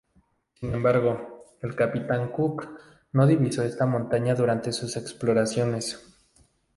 Sin 0.59 0.73
embargo, 0.73 1.45
el 1.61 1.75
capitán 1.75 2.31
Cook 2.31 2.67
no 3.11 3.27
divisó 3.27 3.61
esta 3.61 3.85
montaña 3.85 4.33
durante 4.33 4.71
sus 4.71 4.97
exploraciones. 4.97 6.03